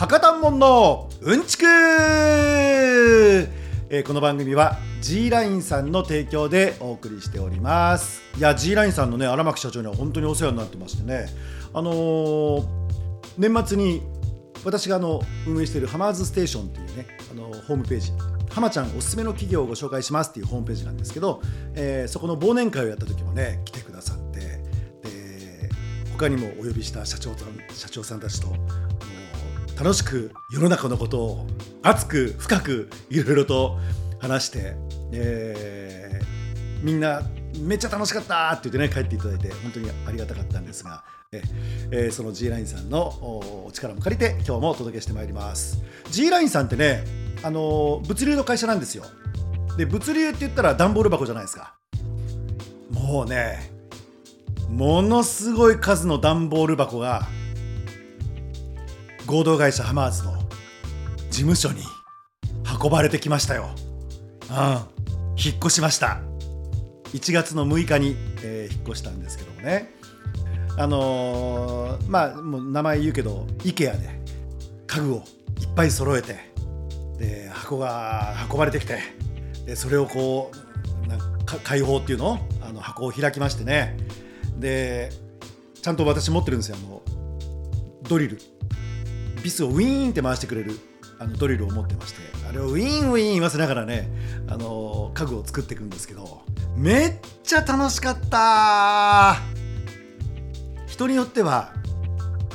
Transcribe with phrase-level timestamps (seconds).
[0.00, 8.22] 博多門のうんちく、えーこの番組は G ラインさんの提供でお送りしております。
[8.38, 11.26] いや G ラインさんのね荒牧社長には本当にお世話になってましてね。
[11.74, 12.64] あのー
[13.36, 14.00] 年末に
[14.64, 18.12] 私があの運営しているハマーズステーションっていうねあのホームページ
[18.50, 21.42] ハマちゃんおすすめの企業をご紹介しますっていうホームページなんですけど、
[21.74, 25.68] えそこの忘年会をやった時もね来てくださってで
[26.16, 28.48] 他にもお呼びした社長さん社長さんたちと
[29.82, 31.46] 楽しく世の中のことを
[31.80, 33.78] 熱く深くいろいろと
[34.18, 34.74] 話して、
[35.10, 36.40] えー
[36.82, 37.22] みんな
[37.58, 41.02] めっちゃ楽しかったって言ってね帰っていただいて本当にありがたかったんですが、
[41.32, 45.82] えーその G ラインさんのおお力も借りて今日もお届けしてまいります。
[46.10, 47.04] G ラインさんってね
[47.42, 49.04] あのー物流の会社なんですよ。
[49.78, 51.74] で物流って言ったら段ボール箱じゃないですか。
[52.90, 53.70] もうね
[54.68, 57.26] ものすごい数の段ボール箱が
[59.30, 60.32] 合同会社ハマーズの
[61.30, 61.82] 事務所に
[62.82, 63.70] 運ばれてきましたよ。
[64.50, 64.56] うん、
[65.36, 66.20] 引っ越しました。
[67.12, 69.94] 1月の6日に、えー引っ越したんですけどもね。
[70.76, 74.20] あのーまあもう名前言うけど IKEA で
[74.88, 75.16] 家具を
[75.60, 76.38] いっぱい揃えて
[77.18, 78.98] で箱が運ばれてきて
[79.66, 80.50] でそれをこ
[81.04, 82.38] うなんか開放っていうの？
[82.62, 83.96] あの箱を開きましてね
[84.58, 85.10] で
[85.82, 87.02] ちゃんと私持ってるんですよあの
[88.08, 88.40] ドリル
[89.42, 90.78] ビスをウィーンって回してくれる
[91.18, 94.08] あのドリルを持ってましてあれをウィーンウィーン言わせながらね
[94.48, 96.42] あの家具を作っていくんですけど
[96.76, 99.36] めっちゃ楽しかった
[100.86, 101.74] 人によっては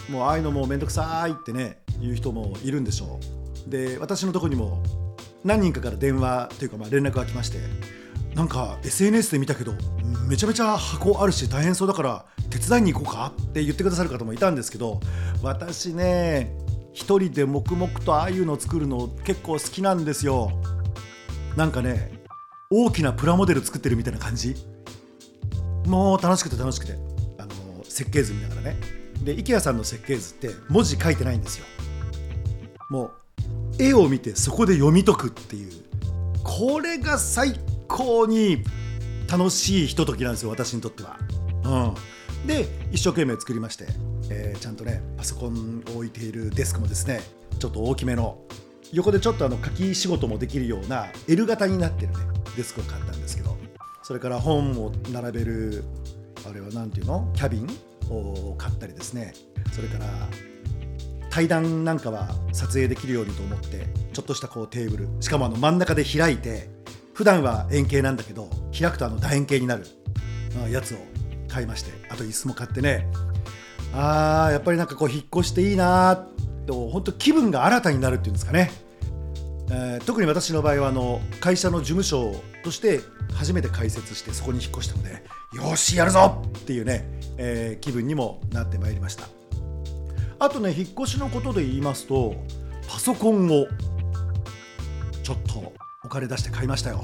[0.10, 3.20] もうああいうのもうめんどくさいってね言う人もいるんでしょ
[3.68, 3.70] う。
[3.70, 4.84] で私のとこにも
[5.44, 7.60] 何人かから電話というかまあ連絡が来まして
[8.36, 9.74] なんか SNS で見たけど
[10.28, 15.00] めちゃめちゃ箱あるし大変そうだから手伝いに行こうかって言ってくださる方もいたんですけど
[15.42, 16.65] 私ね
[16.96, 20.50] 一人で黙々とああいうのを作るの結構好きなんですよ。
[21.58, 22.24] なんかね
[22.72, 24.56] 大きなプラモデル作ってるみたいな感じ。
[25.86, 26.94] もう楽しくて楽しくて。
[27.38, 28.78] あの設計図見ながらね。
[29.24, 31.66] で IKEA さんの設計図って文字書いてないんですよ。
[32.90, 33.12] も
[33.80, 35.72] う絵を見てそこで読み解くっていう。
[36.44, 37.60] これが最
[37.90, 38.64] 高に
[39.30, 41.20] 楽しいひとときなんですよ私にとっては。
[41.66, 43.88] うん、で一生懸命作りまして、
[44.30, 47.22] えーちゃんとねパソコンを置いているデスクもですね
[47.60, 48.40] ちょっと大きめの
[48.92, 52.20] 横でちょっとあの書き仕事もできるような L 型になってるね
[52.56, 53.56] デスクを買ったんですけど
[54.04, 55.84] それから本を並べる
[56.48, 57.32] あれは何ていうの？
[57.36, 57.68] キャビン
[58.10, 59.34] を買ったりですね。
[59.74, 60.06] それから
[61.32, 66.70] 対談なんかは撮影できるようにと思ってちょっとしたこうテーブルしかもあの真ん中で開いて
[67.14, 69.86] 普段は円形なんだけど開くとあの楕円形になる
[70.70, 70.98] やつを
[71.50, 73.08] 買いましてあと椅子も買ってね
[73.94, 76.28] あーやっぱりなんかこう引っ越していいな
[76.66, 78.72] と本当気分が新たになるっていうんですかね、
[79.70, 83.00] えー特に私の場合はあの会社の事務所として
[83.34, 85.24] 初めて開設してそこに引っ越したので
[85.54, 87.06] よしやるぞっていうね、
[87.38, 89.28] えー気分にもなってまいりました。
[90.38, 92.36] あとね引っ越しのことで言いますと
[92.90, 93.68] パソコンを
[95.24, 95.74] ちょっと
[96.04, 97.04] お金出して買いましたよ、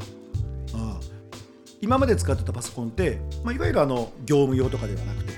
[0.75, 0.99] うん、
[1.81, 5.33] 今まで使ってたパソコンって、まあ、いわゆるあの業務用とかではなくて、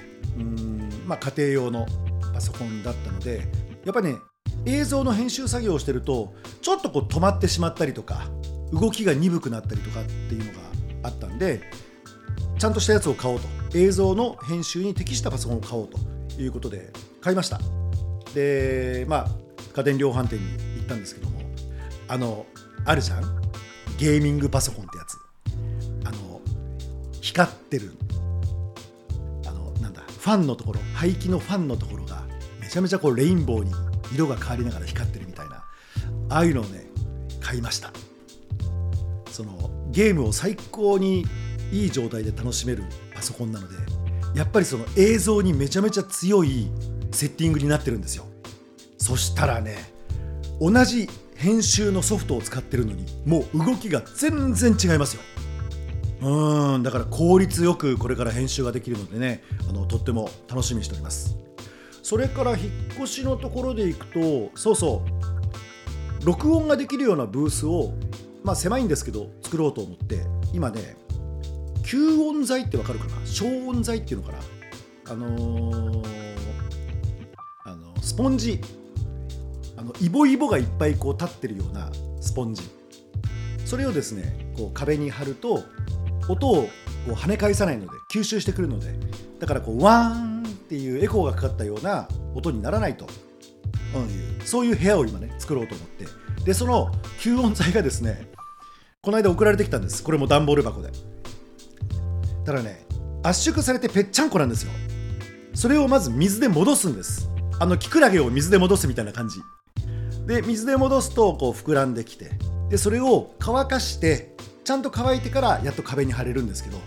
[1.05, 1.85] まあ、家庭用の
[2.33, 3.47] パソコンだったので
[3.85, 4.15] やっぱね
[4.65, 8.27] 映像の編集作業をしてるとちょっとこう止まってしまったりとか
[8.71, 10.59] 動きが鈍くなったりとかっていうのが
[11.03, 11.61] あったんで
[12.57, 13.47] ちゃんとしたやつを買おうと。
[13.75, 15.97] 映像の編集に適したパソコンを買おうと
[16.39, 17.59] いうことで買いました。
[18.35, 19.27] でまあ
[19.73, 20.45] 家電量販店に
[20.77, 21.41] 行ったんですけども
[22.07, 22.45] あの
[22.85, 23.41] あるじゃん？
[23.97, 25.17] ゲーミングパソコンってやつ。
[26.07, 26.39] あの
[27.19, 27.93] 光ってる
[30.23, 32.23] ファンのところ排気のファンのところが
[32.61, 33.73] めちゃめちゃこうレインボーに
[34.13, 35.65] 色が変わりながら光ってるみたいな
[36.29, 36.85] ああいうのをね
[37.41, 37.91] 買いました。
[39.29, 41.25] そのゲームを最高に
[41.73, 43.75] いい状態で楽しめるパソコンなので
[44.33, 46.71] やっぱりその映像にめちゃめちゃ強い
[47.11, 48.25] セッティングになってるんですよ。
[48.97, 49.75] そしたらね
[50.61, 55.21] 同じ編集のソフトを使ってるのにもう動きが全然違いますよ。
[56.23, 61.35] うんだから効率よくこれから編集ができるのでねあのとっても楽しみにしております。
[62.01, 65.03] それから引っ越しのところでいくとそうそ
[66.21, 67.93] う録音ができるようなブースを
[68.43, 70.21] まあ狭いんですけど作ろうと思って
[70.53, 70.97] 今ね
[71.83, 73.25] 吸音材ってわかるかな？
[73.25, 74.39] 消音材っていうのかな？
[75.11, 76.03] あのー
[77.65, 78.61] あのスポンジ。
[79.75, 81.91] あのイボイボがいっぱいこう立ってるような
[82.21, 82.61] スポンジ。
[83.65, 85.63] それをですねこう壁に貼ると
[86.29, 86.69] 音をこ
[87.09, 88.93] う跳ね返さないので吸収してくるので
[89.39, 93.05] だからこうワーンっていうエコーがかかったような音にならないと。
[93.05, 96.05] いうそういう部屋を今ね作ろうと思って。
[96.45, 98.27] でその吸音材がですね
[99.01, 100.03] この間送られてきたんです。
[100.03, 100.89] これも段ボール箱で。
[102.45, 102.85] ただね
[103.21, 104.71] 圧縮されてぺっちゃんこなんですよ。
[105.53, 107.29] それをまず水で戻すんです。
[107.59, 109.39] あのキクラゲを水で戻すみたいな感じ。
[110.25, 112.31] で水で戻すとこう膨らんできて。
[112.69, 116.77] でそれを乾かしてちゃんと乾いてからやっと壁に貼れるんですけど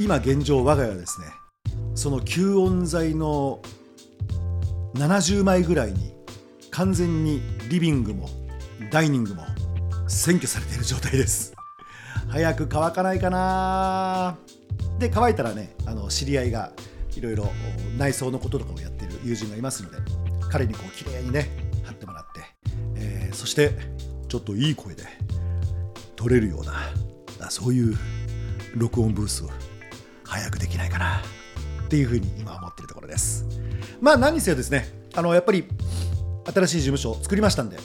[0.00, 1.26] 今現状我が家はですね
[1.94, 3.62] その吸音材の
[4.94, 6.12] 70枚ぐらいに
[6.70, 8.28] 完全にリビングも
[8.90, 9.44] ダイニングも
[10.08, 11.54] 占拠されている状態です。
[12.28, 14.38] 早く乾かないかな。
[14.98, 16.72] で乾いたらねあの知り合いが
[17.14, 17.50] いろいろ
[17.98, 19.98] 内装のこととかをやってる友人がいますので
[20.50, 21.48] 彼にこう綺麗にね
[21.84, 22.40] 貼ってもらって、
[22.96, 23.72] えー、そして
[24.28, 25.04] ちょっといい声で
[26.22, 26.64] 撮れるよう
[27.40, 27.96] なそういう
[28.76, 29.48] 録音ブースを
[30.22, 31.20] 早くできないかな
[31.84, 33.44] っていうふうに今思ってるところです。
[34.00, 34.86] まあ何にせよですね
[35.16, 35.66] あのやっぱり
[36.54, 37.76] 新しい事務所を作りましたんで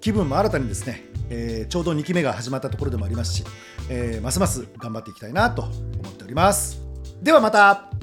[0.00, 3.44] 気分も新たにですね、えー、ちょうど2期目が始まったところでもありますし、
[3.88, 6.80] えー、ますます頑張っていきたいなと思っております。
[7.22, 7.93] ではまた。